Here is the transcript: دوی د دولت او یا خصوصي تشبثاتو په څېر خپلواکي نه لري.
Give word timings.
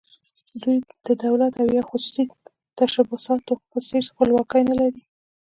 دوی 0.61 0.77
د 1.07 1.09
دولت 1.23 1.53
او 1.61 1.67
یا 1.77 1.83
خصوصي 1.89 2.23
تشبثاتو 2.77 3.53
په 3.69 3.77
څېر 3.87 4.03
خپلواکي 4.11 4.61
نه 4.69 4.75
لري. 4.81 5.01